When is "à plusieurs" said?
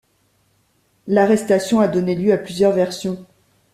2.33-2.71